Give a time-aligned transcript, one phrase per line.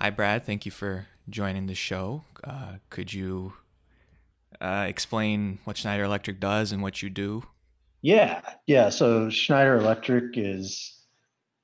[0.00, 0.46] Hi, Brad.
[0.46, 2.22] Thank you for joining the show.
[2.44, 3.54] Uh, could you
[4.60, 7.42] uh, explain what Schneider Electric does and what you do?
[8.00, 8.90] Yeah, yeah.
[8.90, 11.02] So Schneider Electric is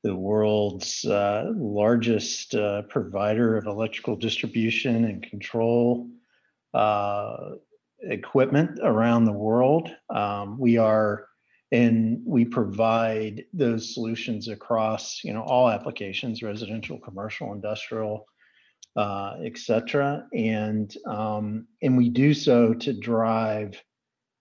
[0.03, 6.09] the world's uh, largest uh, provider of electrical distribution and control
[6.75, 7.37] uh,
[8.01, 9.89] equipment around the world.
[10.11, 11.29] Um, we are,
[11.75, 11.95] and
[12.25, 18.15] we provide those solutions across, you know, all applications: residential, commercial, industrial,
[18.97, 20.11] uh, et cetera.
[20.33, 23.71] And um, and we do so to drive,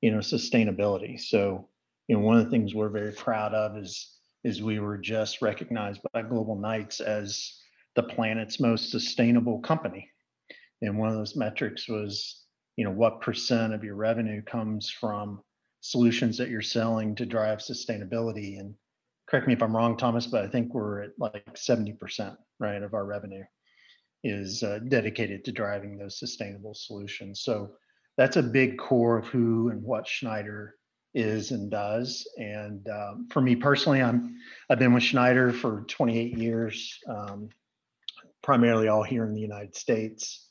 [0.01, 1.19] you know, sustainability.
[1.19, 1.69] So,
[2.07, 3.93] you know, one of the things we're very proud of is
[4.43, 7.29] is we were just recognized by Global Knights as
[7.95, 10.03] the planet's most sustainable company.
[10.81, 12.43] And one of those metrics was,
[12.75, 15.41] you know, what percent of your revenue comes from
[15.83, 18.57] solutions that you're selling to drive sustainability.
[18.57, 18.73] And
[19.27, 22.93] correct me if I'm wrong, Thomas, but I think we're at like 70%, right, of
[22.93, 23.43] our revenue
[24.23, 27.41] is uh, dedicated to driving those sustainable solutions.
[27.41, 27.71] So
[28.15, 30.75] that's a big core of who and what Schneider
[31.13, 32.25] is and does.
[32.37, 34.37] And um, for me personally, I'm
[34.69, 37.49] I've been with Schneider for 28 years, um,
[38.41, 40.47] primarily all here in the United States.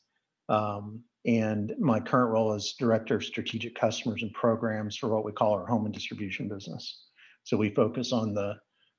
[0.50, 5.32] Um, and my current role is director of strategic customers and programs for what we
[5.32, 7.04] call our home and distribution business.
[7.44, 8.54] So we focus on the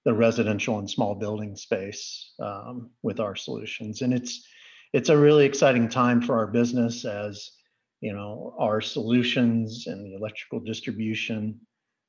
[0.06, 4.46] the residential and small building space um, with our solutions, and it's
[4.92, 7.50] it's a really exciting time for our business as
[8.04, 11.58] you know, our solutions and the electrical distribution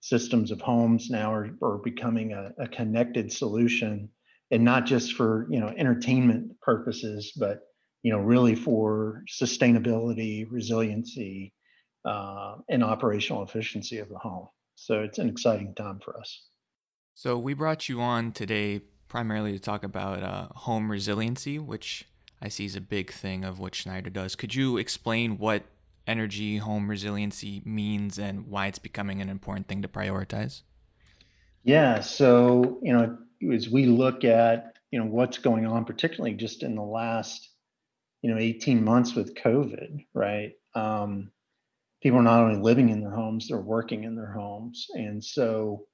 [0.01, 4.09] systems of homes now are, are becoming a, a connected solution
[4.51, 7.61] and not just for, you know, entertainment purposes, but,
[8.05, 11.55] you know, really for sustainability, resiliency,
[12.05, 14.47] uh, and operational efficiency of the home.
[14.75, 16.47] So it's an exciting time for us.
[17.15, 22.07] So we brought you on today primarily to talk about uh, home resiliency, which
[22.43, 24.37] I see is a big thing of what Schneider does.
[24.37, 25.63] Could you explain what
[26.07, 30.61] energy home resiliency means and why it's becoming an important thing to prioritize?
[31.63, 33.17] Yeah, so you know,
[33.51, 37.49] as we look at you know what's going on, particularly just in the last
[38.25, 40.53] you know 18 months with COVID, right?
[40.75, 41.31] Um,
[42.03, 45.85] people are not only living in their homes, they're working in their homes, and so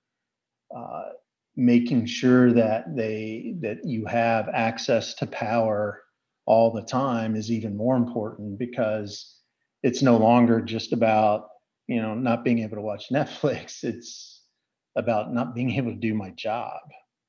[0.75, 1.09] uh,
[1.57, 6.05] making sure that they that you have access to power
[6.47, 9.41] all the time is even more important because
[9.83, 11.49] it's no longer just about
[11.89, 13.83] you know not being able to watch netflix.
[13.83, 14.45] It's
[14.95, 16.81] about not being able to do my job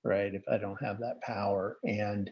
[0.03, 1.77] right if i don't have that power.
[1.83, 2.29] And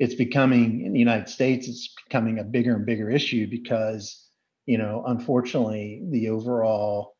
[0.00, 4.28] it's becoming in the united states it's becoming a bigger and bigger issue because
[4.66, 7.14] you know unfortunately the overall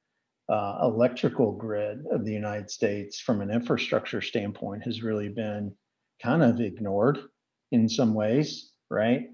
[0.49, 5.73] uh, electrical grid of the united states from an infrastructure standpoint has really been
[6.21, 7.19] kind of ignored
[7.71, 9.29] in some ways right?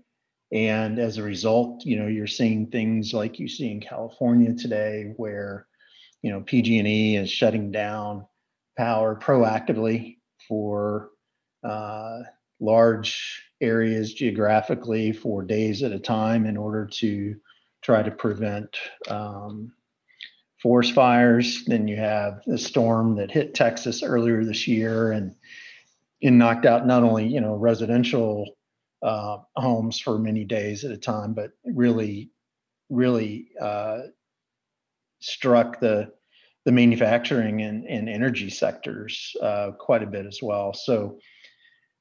[0.52, 5.12] And as a result, you know, you're seeing things like you see in California today
[5.16, 5.66] where,
[6.22, 8.26] you know, PG&E is shutting down
[8.78, 11.10] power proactively for
[11.64, 12.20] uh,
[12.60, 17.36] large areas geographically for days at a time in order to
[17.82, 18.76] try to prevent
[19.08, 19.72] um,
[20.62, 21.64] forest fires.
[21.66, 25.34] Then you have the storm that hit Texas earlier this year and
[26.22, 28.56] and knocked out not only you know residential
[29.02, 32.30] uh, homes for many days at a time, but really,
[32.90, 33.98] really uh,
[35.20, 36.12] struck the
[36.64, 40.74] the manufacturing and, and energy sectors uh, quite a bit as well.
[40.74, 41.20] So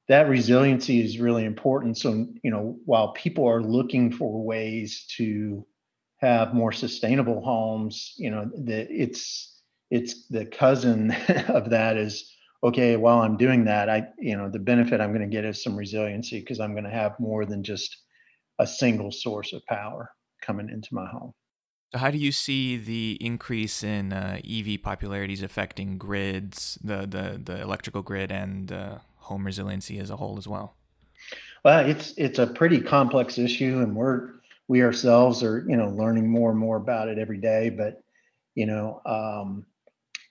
[0.08, 1.98] that resiliency is really important.
[1.98, 5.66] So you know, while people are looking for ways to
[6.18, 11.10] have more sustainable homes, you know, the, it's it's the cousin
[11.48, 15.28] of that is okay, while I'm doing that, I, you know, the benefit I'm going
[15.28, 17.96] to get is some resiliency because I'm going to have more than just
[18.58, 20.10] a single source of power
[20.42, 21.32] coming into my home.
[21.92, 27.40] So, how do you see the increase in uh, EV popularities affecting grids, the the
[27.42, 30.76] the electrical grid, and uh, home resiliency as a whole as well?
[31.64, 34.30] Well, it's it's a pretty complex issue, and we're
[34.68, 37.70] we ourselves are you know learning more and more about it every day.
[37.70, 38.02] But
[38.54, 39.66] you know, um,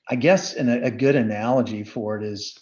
[0.10, 2.58] I guess an, a good analogy for it is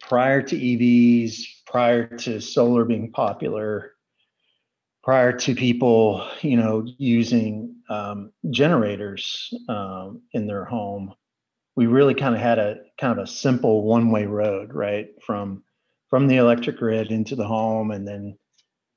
[0.00, 3.92] prior to EVs, prior to solar being popular,
[5.02, 11.14] prior to people, you know, using um, generators um, in their home,
[11.74, 15.62] we really kind of had a kind of a simple one-way road, right, from
[16.10, 18.36] from the electric grid into the home, and then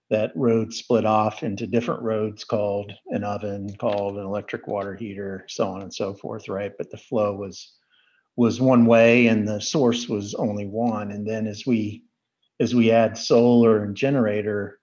[0.10, 5.46] that road split off into different roads called an oven, called an electric water heater,
[5.48, 6.74] so on and so forth, right?
[6.78, 7.74] But the flow was
[8.36, 12.04] was one way and the source was only one and then as we
[12.60, 14.80] as we add solar and generator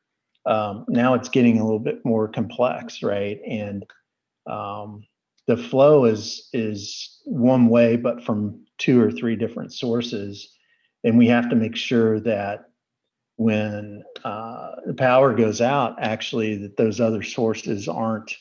[0.46, 3.38] um, now it's getting a little bit more complex, right?
[3.46, 3.84] And
[4.46, 5.04] um,
[5.46, 10.56] the flow is is one way, but from two or three different sources,
[11.05, 12.67] and we have to make sure that
[13.37, 18.35] when uh, the power goes out, actually, that those other sources aren't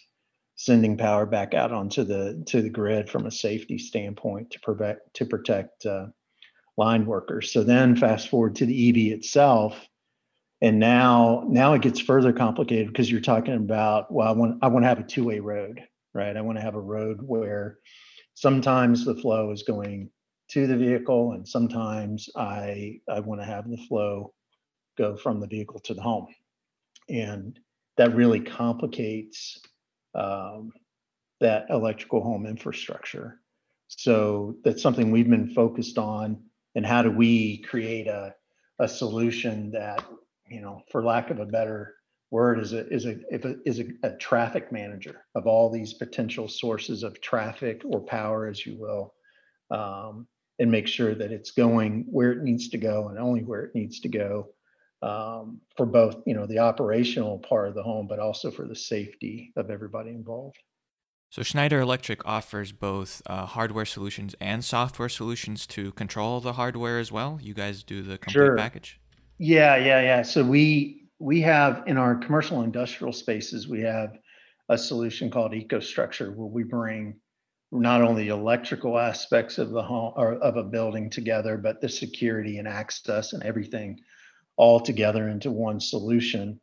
[0.55, 5.13] sending power back out onto the to the grid from a safety standpoint to protect
[5.13, 6.07] to protect uh,
[6.77, 7.53] line workers.
[7.53, 9.87] So then, fast forward to the EV itself
[10.61, 14.67] and now now it gets further complicated because you're talking about well i want i
[14.67, 15.81] want to have a two-way road
[16.13, 17.79] right i want to have a road where
[18.33, 20.09] sometimes the flow is going
[20.49, 24.33] to the vehicle and sometimes i i want to have the flow
[24.99, 26.27] go from the vehicle to the home.
[27.09, 27.57] And
[27.97, 29.59] that really complicates
[30.13, 30.71] um,
[31.39, 33.39] that electrical home infrastructure.
[33.87, 36.43] So that's something we've been focused on
[36.75, 38.35] and how do we create a,
[38.77, 40.05] a solution that
[40.47, 41.95] you know, for lack of a better
[42.31, 43.17] word, is a is a
[43.65, 48.65] is a, a traffic manager of all these potential sources of traffic or power, as
[48.65, 49.13] you will,
[49.69, 50.27] um,
[50.59, 53.75] and make sure that it's going where it needs to go and only where it
[53.75, 54.49] needs to go
[55.01, 58.75] um, for both, you know, the operational part of the home, but also for the
[58.75, 60.57] safety of everybody involved.
[61.29, 66.99] So Schneider Electric offers both uh, hardware solutions and software solutions to control the hardware
[66.99, 67.39] as well.
[67.41, 68.57] You guys do the complete sure.
[68.57, 68.99] package.
[69.37, 70.21] Yeah, yeah, yeah.
[70.23, 74.17] So we we have in our commercial industrial spaces, we have
[74.69, 77.15] a solution called EcoStruxure where we bring
[77.71, 82.57] not only electrical aspects of the home or of a building together, but the security
[82.57, 83.99] and access and everything
[84.57, 86.59] all together into one solution.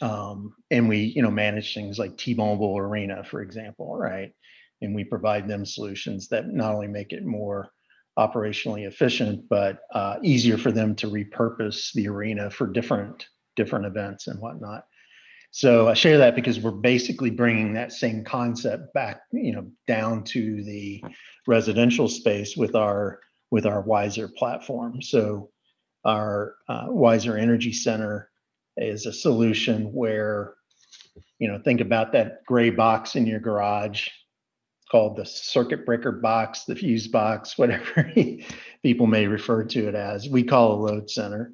[0.00, 4.32] Um, and we, you know, manage things like T-Mobile Arena, for example, right?
[4.80, 7.70] And we provide them solutions that not only make it more
[8.18, 13.26] operationally efficient, but uh, easier for them to repurpose the arena for different
[13.56, 14.84] different events and whatnot.
[15.52, 20.22] So I share that because we're basically bringing that same concept back, you know, down
[20.24, 21.02] to the
[21.46, 23.20] residential space with our
[23.50, 25.02] with our Wiser platform.
[25.02, 25.50] So
[26.04, 28.30] our uh, Wiser Energy Center
[28.76, 30.54] is a solution where,
[31.38, 34.08] you know, think about that gray box in your garage
[34.90, 38.12] called the circuit breaker box, the fuse box, whatever
[38.82, 40.28] people may refer to it as.
[40.28, 41.52] We call a load center.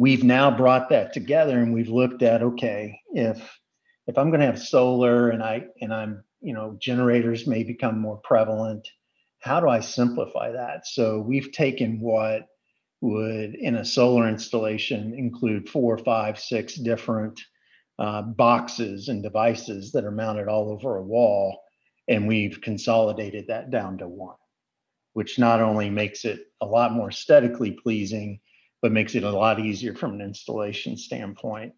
[0.00, 3.60] We've now brought that together and we've looked at okay, if
[4.06, 8.00] if I'm going to have solar and I and I'm you know generators may become
[8.00, 8.88] more prevalent,
[9.40, 10.86] how do I simplify that?
[10.86, 12.46] So we've taken what
[13.02, 17.38] would in a solar installation include four, five, six different
[17.98, 21.60] uh, boxes and devices that are mounted all over a wall
[22.08, 24.36] and we've consolidated that down to one,
[25.12, 28.40] which not only makes it a lot more aesthetically pleasing,
[28.82, 31.72] but makes it a lot easier from an installation standpoint.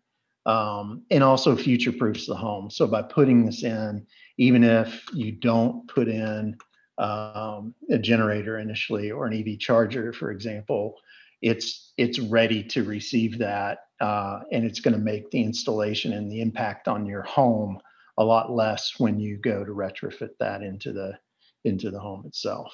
[0.44, 2.69] Um, and also future proofs the home.
[2.69, 4.04] So by putting this in,
[4.38, 6.56] even if you don't put in
[6.99, 10.96] um, a generator initially or an EV charger, for example,
[11.43, 16.31] it's it's ready to receive that, uh, and it's going to make the installation and
[16.31, 17.78] the impact on your home
[18.19, 21.19] a lot less when you go to retrofit that into the
[21.64, 22.72] into the home itself.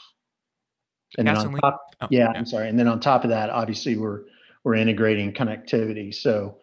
[1.16, 2.68] And then on top, oh, yeah, yeah, I'm sorry.
[2.68, 4.24] And then on top of that, obviously we're
[4.64, 6.14] we're integrating connectivity.
[6.14, 6.58] So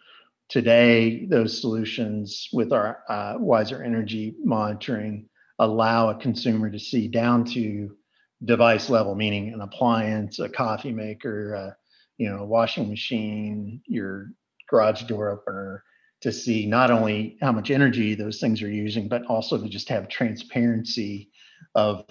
[0.50, 5.28] today, those solutions with our uh, Wiser Energy monitoring
[5.60, 7.96] allow a consumer to see down to
[8.44, 11.76] device level, meaning an appliance, a coffee maker, a,
[12.18, 14.28] you know, a washing machine, your
[14.70, 15.84] garage door opener,
[16.22, 19.90] to see not only how much energy those things are using, but also to just
[19.90, 21.30] have transparency
[21.74, 22.06] of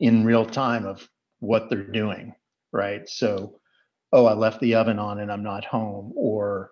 [0.00, 1.08] in real time of
[1.40, 2.34] what they're doing,
[2.72, 3.08] right?
[3.08, 3.60] So,
[4.12, 6.70] oh, I left the oven on and I'm not home, or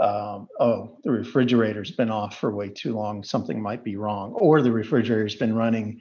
[0.00, 4.62] um, oh, the refrigerator's been off for way too long, something might be wrong, or
[4.62, 6.00] the refrigerator's been running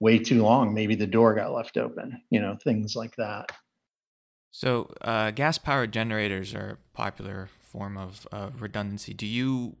[0.00, 3.50] way too long, maybe the door got left open, you know, things like that.
[4.50, 9.14] So, uh, gas powered generators are popular form of uh, redundancy.
[9.14, 9.76] Do you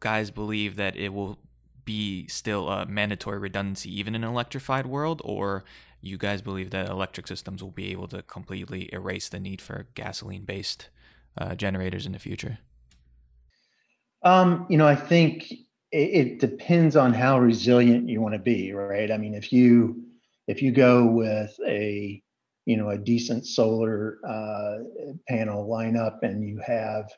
[0.00, 1.38] guys believe that it will
[1.84, 5.64] be still a mandatory redundancy even in an electrified world, or
[6.06, 9.86] you guys believe that electric systems will be able to completely erase the need for
[9.94, 10.88] gasoline-based
[11.38, 12.58] uh, generators in the future?
[14.22, 15.58] Um, you know, I think it,
[15.92, 19.10] it depends on how resilient you want to be, right?
[19.10, 20.04] I mean, if you
[20.46, 22.22] if you go with a
[22.66, 24.78] you know a decent solar uh,
[25.28, 27.10] panel lineup and you have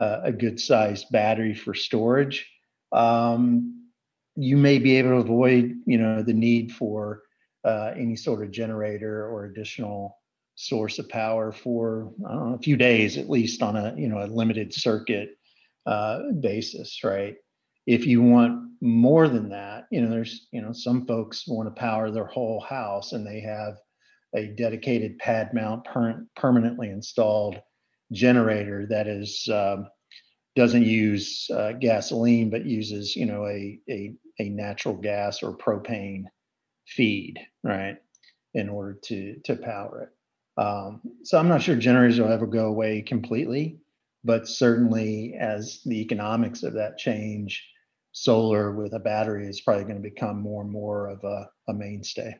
[0.00, 2.50] uh, a good sized battery for storage
[2.92, 3.88] um,
[4.36, 7.22] you may be able to avoid you know the need for
[7.64, 10.16] uh, any sort of generator or additional
[10.54, 14.74] source of power for a few days at least on a you know a limited
[14.74, 15.30] circuit
[15.86, 17.36] uh, basis, right?
[17.86, 21.80] If you want more than that, you know, there's, you know, some folks want to
[21.80, 23.74] power their whole house and they have
[24.34, 27.60] a dedicated pad mount per- permanently installed
[28.12, 29.88] generator that is um,
[30.56, 36.24] doesn't use uh, gasoline but uses you know a, a a natural gas or propane
[36.96, 37.96] feed right
[38.54, 42.66] in order to to power it um, so i'm not sure generators will ever go
[42.66, 43.78] away completely
[44.24, 47.66] but certainly as the economics of that change
[48.12, 51.72] solar with a battery is probably going to become more and more of a, a
[51.72, 52.34] mainstay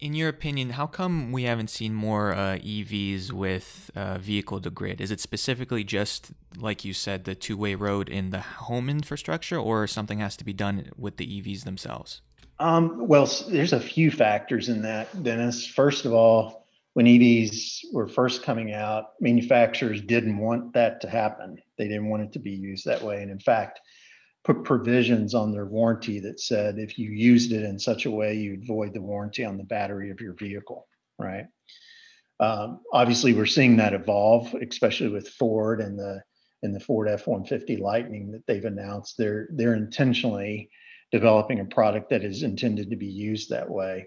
[0.00, 4.68] in your opinion, how come we haven't seen more uh, EVs with uh, vehicle to
[4.68, 5.00] grid?
[5.00, 9.56] Is it specifically just, like you said, the two way road in the home infrastructure,
[9.56, 12.20] or something has to be done with the EVs themselves?
[12.58, 15.66] Um, well, there's a few factors in that, Dennis.
[15.66, 21.58] First of all, when EVs were first coming out, manufacturers didn't want that to happen.
[21.76, 23.20] They didn't want it to be used that way.
[23.22, 23.80] And in fact,
[24.44, 28.34] put provisions on their warranty that said if you used it in such a way,
[28.34, 30.86] you'd void the warranty on the battery of your vehicle,
[31.18, 31.46] right?
[32.38, 36.22] Um, obviously, we're seeing that evolve, especially with Ford and the
[36.62, 39.16] and the Ford F-150 Lightning that they've announced.
[39.18, 40.70] They're they're intentionally
[41.12, 44.06] developing a product that is intended to be used that way,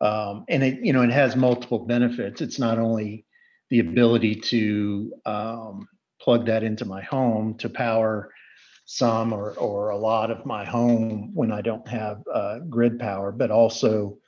[0.00, 2.40] um, and it you know it has multiple benefits.
[2.40, 3.24] It's not only
[3.70, 5.88] the ability to um,
[6.20, 8.30] plug that into my home to power
[8.84, 13.32] some or, or a lot of my home when I don't have uh, grid power,
[13.32, 14.18] but also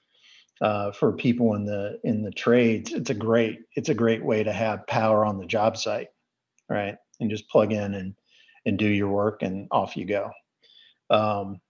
[0.60, 4.42] uh, for people in the in the trades, it's a great it's a great way
[4.42, 6.08] to have power on the job site,
[6.68, 6.96] right?
[7.20, 8.14] And just plug in and
[8.64, 10.30] and do your work, and off you go.
[11.10, 11.60] Um,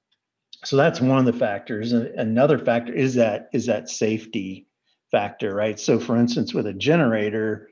[0.64, 1.92] so that's one of the factors.
[1.92, 4.66] Another factor is that is that safety
[5.10, 5.78] factor, right?
[5.78, 7.68] So for instance, with a generator,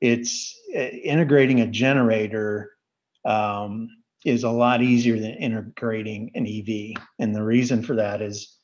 [0.00, 2.72] it's uh, integrating a generator
[3.24, 3.88] um,
[4.24, 7.02] is a lot easier than integrating an EV.
[7.18, 8.56] And the reason for that is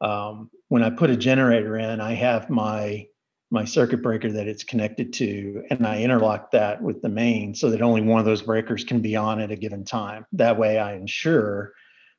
[0.00, 3.06] um, when I put a generator in, I have my
[3.50, 7.68] my circuit breaker that it's connected to, and I interlock that with the main so
[7.68, 10.24] that only one of those breakers can be on at a given time.
[10.32, 11.74] That way, I ensure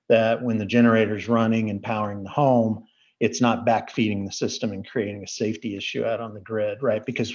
[0.10, 2.86] that when the generator is running and powering the home,
[3.20, 7.06] it's not backfeeding the system and creating a safety issue out on the grid, right?
[7.06, 7.34] Because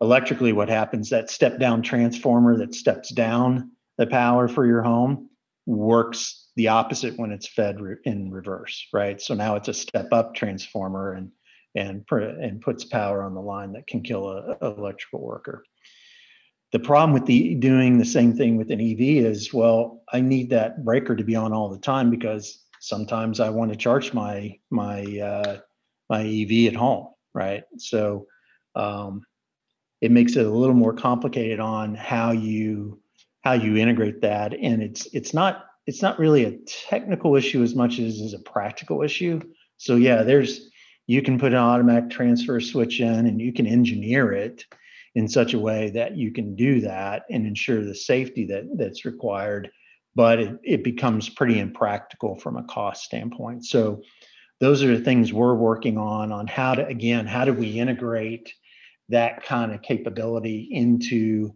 [0.00, 5.30] electrically, what happens that step down transformer that steps down the power for your home
[5.66, 9.20] works the opposite when it's fed re- in reverse, right?
[9.20, 11.30] So now it's a step up transformer and
[11.74, 15.62] and and puts power on the line that can kill a, a electrical worker.
[16.72, 20.50] The problem with the doing the same thing with an EV is, well, I need
[20.50, 24.58] that breaker to be on all the time because sometimes I want to charge my
[24.70, 25.58] my uh,
[26.10, 27.64] my EV at home, right?
[27.78, 28.26] So
[28.74, 29.22] um,
[30.00, 33.00] it makes it a little more complicated on how you
[33.42, 34.54] how you integrate that.
[34.54, 36.58] And it's it's not it's not really a
[36.88, 39.40] technical issue as much as is a practical issue.
[39.76, 40.70] So yeah there's
[41.06, 44.64] you can put an automatic transfer switch in and you can engineer it
[45.16, 49.04] in such a way that you can do that and ensure the safety that that's
[49.04, 49.70] required
[50.14, 54.00] but it, it becomes pretty impractical from a cost standpoint so
[54.60, 58.52] those are the things we're working on on how to again how do we integrate
[59.08, 61.52] that kind of capability into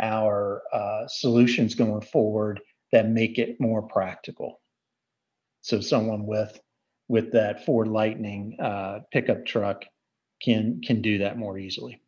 [0.00, 2.60] our uh, solutions going forward
[2.92, 4.60] that make it more practical.
[5.62, 6.58] So someone with
[7.08, 9.84] with that Ford Lightning uh, pickup truck
[10.42, 12.00] can can do that more easily.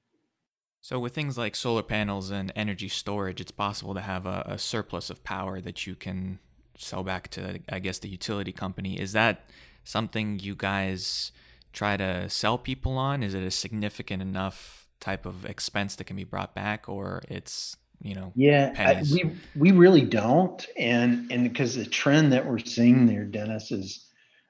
[0.83, 4.59] So with things like solar panels and energy storage, it's possible to have a, a
[4.59, 6.41] surplus of power that you can
[6.77, 8.99] sell back to, I guess, the utility company.
[8.99, 9.47] Is that
[9.85, 11.31] something you guys
[11.73, 13.23] try to sell people on?
[13.23, 17.77] Is it a significant enough type of expense that can be brought back, or it's
[18.01, 22.59] you know yeah I, we we really don't and and because the trend that we're
[22.59, 24.09] seeing there dennis is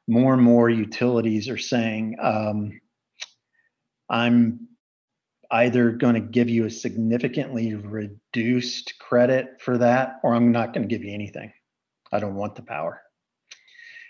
[0.08, 2.80] more and more utilities are saying um,
[4.08, 4.68] i'm
[5.52, 10.86] either going to give you a significantly reduced credit for that or i'm not going
[10.86, 11.52] to give you anything
[12.12, 13.00] i don't want the power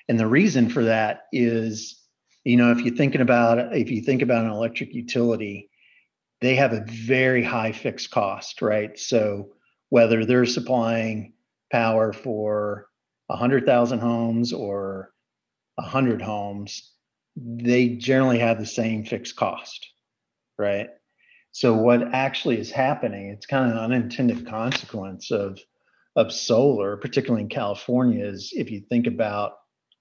[0.09, 2.01] and the reason for that is
[2.45, 5.69] you know if you're thinking about if you think about an electric utility
[6.43, 8.99] they have a very high fixed cost, right?
[8.99, 9.53] So
[9.89, 11.35] whether they're supplying
[11.71, 12.89] power for
[13.29, 15.13] 100,000 homes or
[15.77, 16.93] 100 homes,
[17.37, 19.89] they generally have the same fixed cost,
[20.59, 20.89] right?
[21.53, 25.61] So what actually is happening, it's kind of an unintended consequence of
[26.15, 29.53] of solar, particularly in California, is if you think about,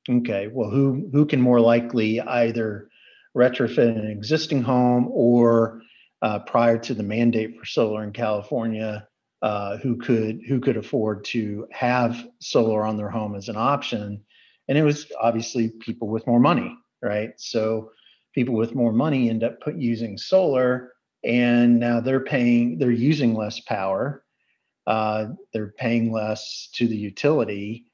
[0.10, 2.90] okay, well, who who can more likely either
[3.36, 5.82] retrofit an existing home or
[6.22, 9.08] uh, prior to the mandate for solar in California,
[9.42, 14.24] uh, who could who could afford to have solar on their home as an option,
[14.68, 17.32] and it was obviously people with more money, right?
[17.38, 17.92] So
[18.34, 20.94] people with more money end up put, using solar,
[21.24, 24.24] and now they're paying they're using less power,
[24.88, 27.86] uh, they're paying less to the utility,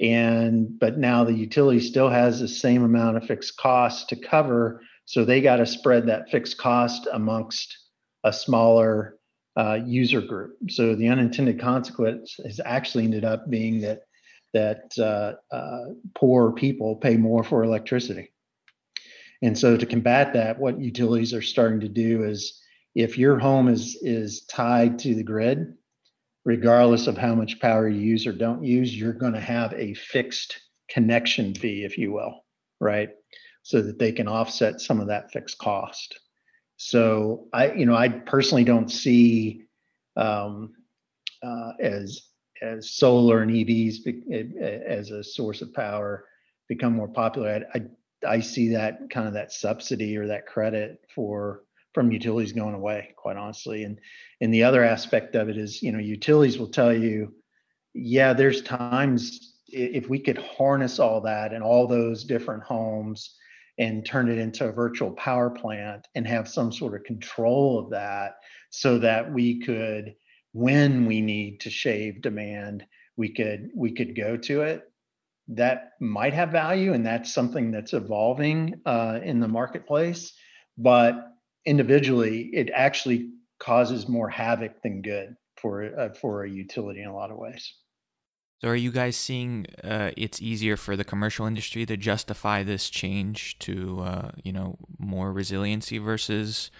[0.00, 4.80] and but now the utility still has the same amount of fixed costs to cover,
[5.04, 7.76] so they got to spread that fixed cost amongst
[8.24, 9.16] a smaller
[9.56, 10.56] uh, user group.
[10.68, 14.00] So the unintended consequence has actually ended up being that
[14.52, 18.32] that uh, uh, poor people pay more for electricity.
[19.42, 22.58] And so to combat that, what utilities are starting to do is
[22.96, 25.74] if your home is is tied to the grid,
[26.46, 29.92] regardless of how much power you use or don't use, you're going to have a
[29.92, 32.42] fixed connection fee, if you will,
[32.80, 33.10] right?
[33.62, 36.18] So that they can offset some of that fixed cost.
[36.78, 39.64] So I, you know, I personally don't see
[40.16, 40.72] um,
[41.42, 42.22] uh, as
[42.62, 44.22] as solar and EVs be,
[44.88, 46.24] as a source of power
[46.66, 47.66] become more popular.
[47.74, 51.65] I, I, I see that kind of that subsidy or that credit for
[51.96, 53.84] from utilities going away, quite honestly.
[53.84, 53.98] And
[54.42, 57.32] and the other aspect of it is, you know, utilities will tell you,
[57.94, 63.34] yeah, there's times if we could harness all that and all those different homes
[63.78, 67.88] and turn it into a virtual power plant and have some sort of control of
[67.88, 68.34] that
[68.68, 70.14] so that we could
[70.52, 72.84] when we need to shave demand
[73.16, 74.82] we could we could go to it
[75.48, 80.32] that might have value and that's something that's evolving uh, in the marketplace
[80.78, 81.35] but
[81.66, 87.14] individually it actually causes more havoc than good for uh, for a utility in a
[87.14, 87.74] lot of ways
[88.62, 92.88] so, are you guys seeing uh, it's easier for the commercial industry to justify this
[92.88, 96.70] change to, uh, you know, more resiliency versus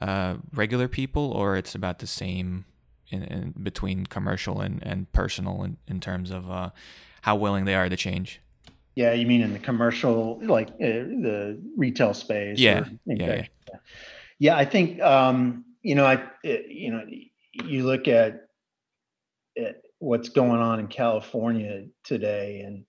[0.00, 2.66] uh, regular people, or it's about the same
[3.08, 6.70] in, in between commercial and, and personal in, in terms of uh,
[7.22, 8.40] how willing they are to change?
[8.94, 12.58] Yeah, you mean in the commercial, like uh, the retail space?
[12.58, 13.78] Yeah, yeah, yeah, yeah.
[14.50, 17.04] I think um, you know, I you know,
[17.52, 18.48] you look at
[19.54, 22.60] it what's going on in California today.
[22.60, 22.84] And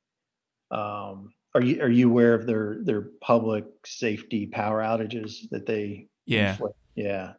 [0.71, 6.07] um, are you are you aware of their their public safety power outages that they?
[6.25, 6.51] Yeah.
[6.51, 6.75] Inflict?
[6.95, 7.33] Yeah.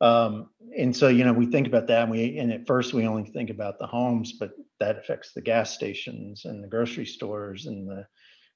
[0.00, 3.06] Um, and so you know we think about that and we and at first we
[3.06, 7.66] only think about the homes but that affects the gas stations and the grocery stores
[7.66, 8.06] and the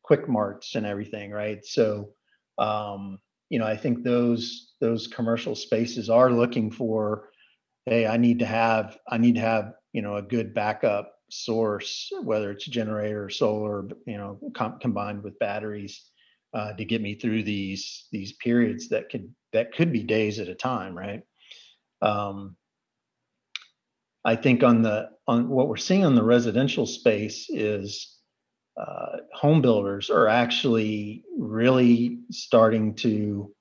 [0.03, 2.11] quick marts and everything right so
[2.57, 3.19] um,
[3.51, 7.29] you know i think those those commercial spaces are looking for
[7.87, 12.11] hey i need to have i need to have you know a good backup source,
[12.23, 16.11] whether it's generator or solar, you know, com- combined with batteries,
[16.53, 20.49] uh, to get me through these these periods that could that could be days at
[20.49, 21.23] a time, right?
[22.01, 22.57] Um,
[24.25, 28.14] I think on the on what we're seeing on the residential space is
[28.77, 33.53] uh, home builders are actually really starting to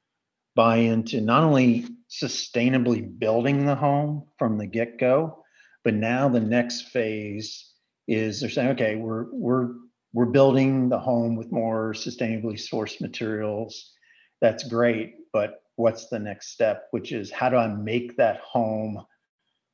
[0.55, 5.43] buy into not only sustainably building the home from the get go,
[5.83, 7.71] but now the next phase
[8.07, 9.69] is they're saying, okay, we're we're
[10.13, 13.93] we're building the home with more sustainably sourced materials.
[14.41, 16.87] That's great, but what's the next step?
[16.91, 19.03] Which is how do I make that home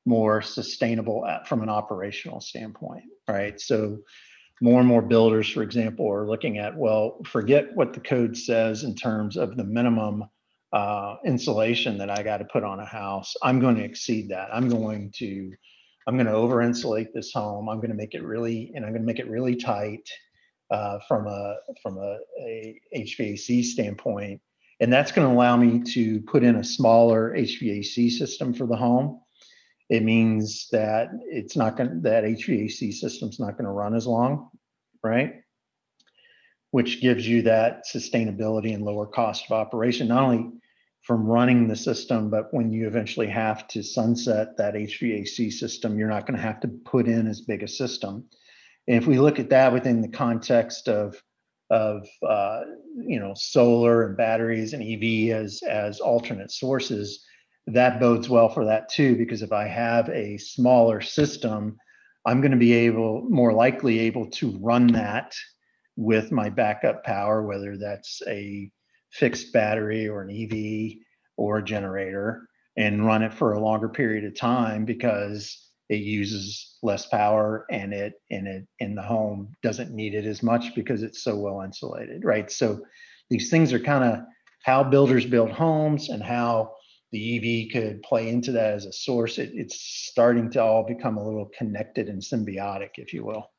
[0.06, 3.60] more sustainable at, from an operational standpoint, right?
[3.60, 3.99] So
[4.62, 8.84] more and more builders, for example, are looking at, well, forget what the code says
[8.84, 10.26] in terms of the minimum
[10.74, 13.36] uh, insulation that I got to put on a house.
[13.41, 14.50] I'm going to exceed that.
[14.54, 15.52] I'm going to
[16.08, 17.69] I'm going to over insulate this home.
[17.69, 20.10] I'm going to make it really, and I'm going to make it really tight
[20.72, 24.41] uh, from a from a, a HVAC standpoint,
[24.80, 28.76] and that's going to allow me to put in a smaller HVAC system for the
[28.76, 29.22] home.
[29.89, 34.49] It means that it's not going that HVAC system's not going to run as long,
[35.04, 35.41] right?
[36.71, 40.08] Which gives you that sustainability and lower cost of operation.
[40.08, 40.52] Not only
[41.02, 46.10] from running the system, but when you eventually have to sunset that HVAC system, you're
[46.10, 48.25] not going to have to put in as big a system.
[48.88, 51.21] And if we look at that within the context of
[51.71, 52.62] of uh,
[52.95, 57.23] you know solar and batteries and EV as as alternate sources,
[57.73, 59.15] that bodes well for that too.
[59.15, 61.77] Because if I have a smaller system,
[62.25, 65.36] I'm going to be able more likely able to run that
[65.95, 68.71] with my backup power, whether that's a
[69.12, 70.97] fixed battery or an EV
[71.38, 76.77] or a generator and run it for a longer period of time because it uses
[76.84, 81.01] less power and it and it in the home doesn't need it as much because
[81.01, 82.79] it's so well insulated right so
[83.29, 84.19] these things are kind of
[84.63, 86.71] how builders build homes and how
[87.12, 89.38] the EV could play into that as a source.
[89.38, 93.52] It, it's starting to all become a little connected and symbiotic, if you will.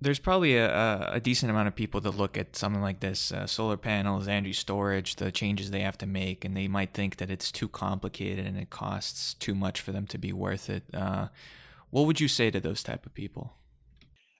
[0.00, 3.46] There's probably a, a decent amount of people that look at something like this uh,
[3.46, 7.30] solar panels, energy storage, the changes they have to make, and they might think that
[7.30, 10.82] it's too complicated and it costs too much for them to be worth it.
[10.92, 11.28] Uh,
[11.90, 13.54] what would you say to those type of people?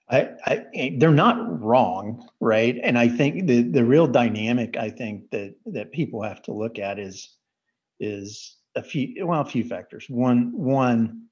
[0.09, 2.77] I, I, they're not wrong, right?
[2.83, 6.77] And I think the the real dynamic I think that that people have to look
[6.77, 7.29] at is
[8.03, 10.05] is a few well a few factors.
[10.09, 11.27] One one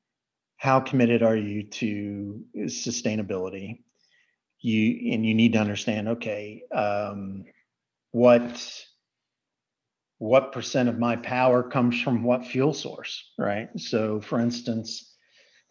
[0.58, 3.80] how committed are you to sustainability?
[4.60, 7.46] You and you need to understand okay um,
[8.12, 8.86] what
[10.20, 13.70] what percent of my power comes from what fuel source, right?
[13.78, 15.12] So for instance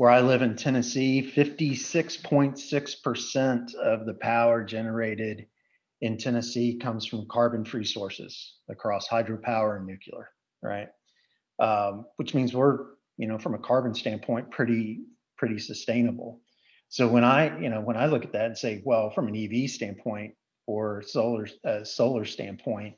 [0.01, 5.47] where I live in Tennessee, 56.6% of the power generated
[6.01, 10.31] in Tennessee comes from carbon free sources across hydropower and nuclear,
[10.63, 10.89] right?
[11.59, 15.01] Um, which means we're, you know, from a carbon standpoint, pretty,
[15.37, 16.41] pretty sustainable.
[16.89, 19.37] So when I, you know, when I look at that and say, well, from an
[19.37, 20.35] EV standpoint
[20.67, 22.97] or solar, uh, solar standpoint,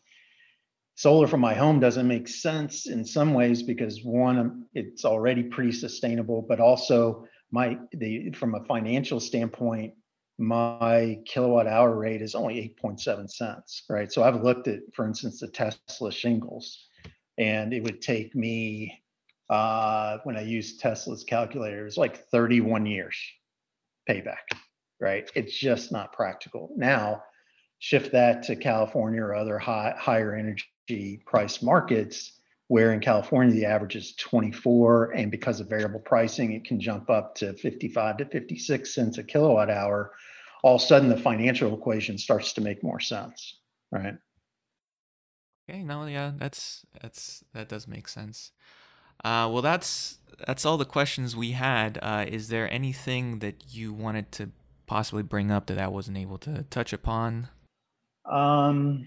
[0.94, 5.42] solar from my home doesn't make sense in some ways because one um, it's already
[5.42, 9.94] pretty sustainable but also my the from a financial standpoint
[10.38, 15.40] my kilowatt hour rate is only 8.7 cents right so i've looked at for instance
[15.40, 16.88] the tesla shingles
[17.38, 19.02] and it would take me
[19.50, 23.16] uh, when i use tesla's calculator it's like 31 years
[24.08, 24.58] payback
[25.02, 25.28] right?
[25.34, 26.70] It's just not practical.
[26.76, 27.24] Now
[27.80, 33.66] shift that to california or other high, higher energy price markets where in California the
[33.66, 38.24] average is 24 and because of variable pricing it can jump up to 55 to
[38.26, 40.12] 56 cents a kilowatt hour.
[40.62, 43.58] All of a sudden the financial equation starts to make more sense
[43.90, 44.14] right
[45.68, 48.52] okay no yeah that's that's that does make sense
[49.24, 53.92] uh, well that's that's all the questions we had uh, is there anything that you
[53.92, 54.50] wanted to
[54.86, 57.48] possibly bring up that i wasn't able to touch upon
[58.30, 59.06] um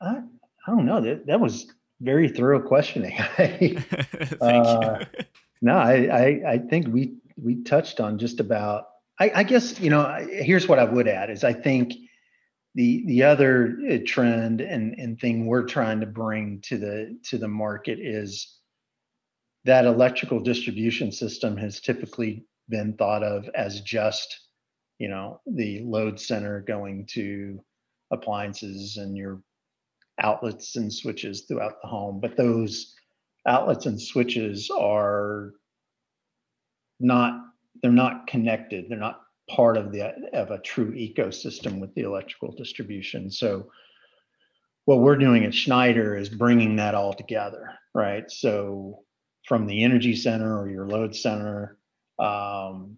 [0.00, 0.22] I,
[0.66, 1.00] I don't know.
[1.00, 3.16] That that was very thorough questioning.
[3.36, 5.24] Thank uh, you.
[5.62, 8.86] no, I, I I think we we touched on just about.
[9.18, 10.26] I, I guess you know.
[10.30, 11.94] Here's what I would add: is I think
[12.74, 17.38] the the other uh, trend and and thing we're trying to bring to the to
[17.38, 18.58] the market is
[19.64, 24.40] that electrical distribution system has typically been thought of as just
[24.98, 27.60] you know the load center going to
[28.12, 29.42] appliances and your
[30.20, 32.94] outlets and switches throughout the home, but those
[33.46, 35.52] outlets and switches are
[36.98, 37.40] not
[37.82, 38.86] they're not connected.
[38.88, 39.22] They're not
[39.54, 43.30] part of the of a true ecosystem with the electrical distribution.
[43.30, 43.70] So
[44.84, 48.30] what we're doing at Schneider is bringing that all together, right?
[48.30, 49.04] So
[49.46, 51.78] from the energy center or your load center,
[52.18, 52.96] um,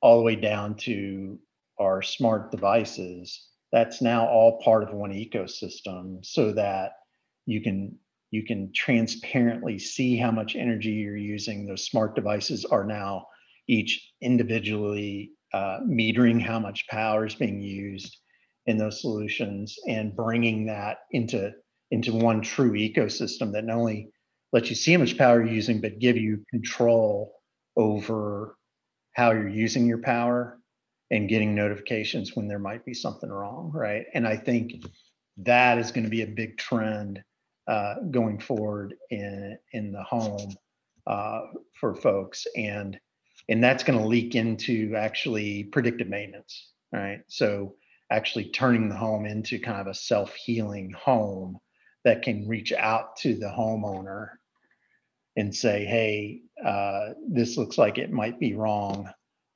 [0.00, 1.38] all the way down to
[1.78, 6.92] our smart devices, that's now all part of one ecosystem so that
[7.46, 7.98] you can
[8.30, 13.26] you can transparently see how much energy you're using those smart devices are now
[13.68, 18.18] each individually uh, metering how much power is being used
[18.66, 21.52] in those solutions and bringing that into
[21.92, 24.10] into one true ecosystem that not only
[24.52, 27.36] lets you see how much power you're using but give you control
[27.76, 28.56] over
[29.12, 30.58] how you're using your power
[31.12, 34.06] and getting notifications when there might be something wrong, right?
[34.14, 34.72] And I think
[35.36, 37.22] that is going to be a big trend
[37.68, 40.56] uh, going forward in in the home
[41.06, 41.42] uh,
[41.78, 42.98] for folks, and
[43.48, 47.20] and that's going to leak into actually predictive maintenance, right?
[47.28, 47.76] So
[48.10, 51.58] actually turning the home into kind of a self healing home
[52.04, 54.28] that can reach out to the homeowner
[55.36, 59.10] and say, hey, uh, this looks like it might be wrong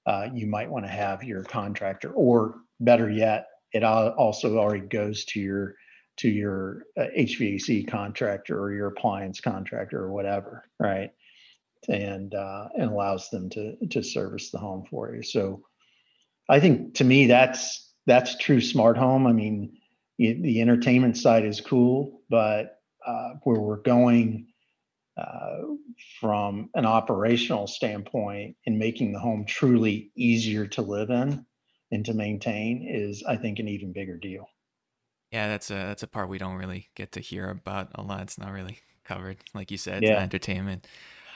[0.08, 5.26] uh, you might want to have your contractor, or better yet, it also already goes
[5.26, 5.74] to your
[6.16, 11.10] to your uh, HVAC contractor or your appliance contractor or whatever, right?
[11.88, 15.22] And uh, and allows them to to service the home for you.
[15.22, 15.62] So,
[16.48, 19.26] I think to me that's that's true smart home.
[19.26, 19.78] I mean,
[20.18, 24.48] the entertainment side is cool, but uh, where we're going
[25.18, 25.62] uh,
[26.20, 31.44] from an operational standpoint in making the home truly easier to live in
[31.90, 34.46] and to maintain is i think an even bigger deal
[35.32, 38.22] yeah that's a that's a part we don't really get to hear about a lot
[38.22, 40.20] it's not really covered like you said yeah.
[40.20, 40.86] entertainment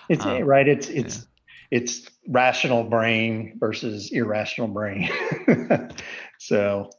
[0.08, 1.78] it's um, right it's it's yeah.
[1.78, 5.08] it's rational brain versus irrational brain
[6.38, 6.90] so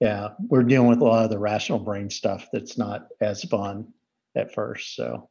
[0.00, 3.86] yeah we're dealing with a lot of the rational brain stuff that's not as fun
[4.36, 5.28] at first so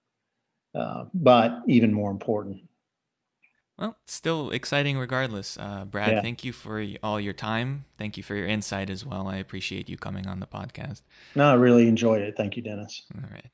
[0.75, 2.61] uh, but even more important.
[3.77, 5.57] Well, still exciting regardless.
[5.57, 6.21] Uh, Brad, yeah.
[6.21, 7.85] thank you for all your time.
[7.97, 9.27] Thank you for your insight as well.
[9.27, 11.01] I appreciate you coming on the podcast.
[11.33, 12.35] No, I really enjoyed it.
[12.35, 13.03] Thank you, Dennis.
[13.15, 13.45] All right.